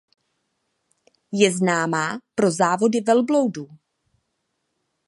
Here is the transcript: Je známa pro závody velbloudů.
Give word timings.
Je 1.31 1.51
známa 1.57 2.19
pro 2.35 2.51
závody 2.51 3.01
velbloudů. 3.01 3.69